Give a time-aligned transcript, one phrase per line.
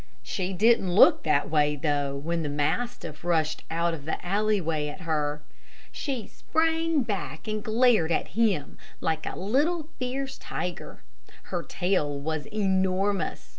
[0.23, 5.01] She didn't look that way, though, when the mastiff rushed out of the alleyway at
[5.01, 5.43] her.
[5.91, 11.03] She sprang back and glared at him like a little, fierce tiger.
[11.43, 13.49] Her tail was enormous.